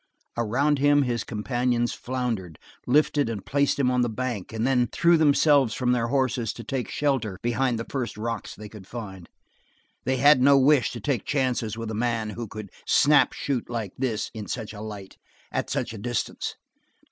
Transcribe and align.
Around 0.35 0.79
him 0.79 1.03
his 1.03 1.23
companions 1.23 1.93
floundered, 1.93 2.57
lifted 2.87 3.29
and 3.29 3.45
placed 3.45 3.77
him 3.77 3.91
on 3.91 4.01
the 4.01 4.09
bank, 4.09 4.51
and 4.51 4.65
then 4.65 4.87
threw 4.87 5.15
themselves 5.15 5.75
from 5.75 5.91
their 5.91 6.07
horses 6.07 6.53
to 6.53 6.63
take 6.63 6.89
shelter 6.89 7.37
behind 7.43 7.77
the 7.77 7.85
first 7.87 8.17
rocks 8.17 8.55
they 8.55 8.67
could 8.67 8.87
find; 8.87 9.29
they 10.03 10.17
had 10.17 10.41
no 10.41 10.57
wish 10.57 10.89
to 10.93 10.99
take 10.99 11.23
chances 11.23 11.77
with 11.77 11.91
a 11.91 11.93
man 11.93 12.31
who 12.31 12.47
could 12.47 12.71
snap 12.87 13.31
shoot 13.33 13.69
like 13.69 13.93
this 13.95 14.31
in 14.33 14.47
such 14.47 14.73
a 14.73 14.81
light, 14.81 15.17
at 15.51 15.69
such 15.69 15.93
a 15.93 15.99
distance. 15.99 16.55